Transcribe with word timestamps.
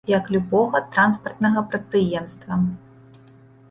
Як 0.11 0.29
любога 0.35 0.81
транспартнага 0.95 1.59
прадпрыемства. 1.69 2.53